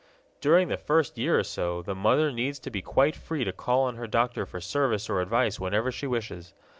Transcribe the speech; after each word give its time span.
During 0.41 0.67
the 0.69 0.77
first 0.79 1.19
year 1.19 1.37
or 1.37 1.43
so 1.43 1.83
the 1.83 1.93
mother 1.93 2.31
needs 2.31 2.57
to 2.61 2.71
be 2.71 2.81
quite 2.81 3.15
free 3.15 3.43
to 3.43 3.51
call 3.53 3.81
on 3.83 3.97
her 3.97 4.07
doctor 4.07 4.47
for 4.47 4.59
service 4.59 5.07
or 5.11 5.21
advice 5.21 5.59
whenever 5.59 5.91
she 5.91 6.07
wishes. 6.07 6.55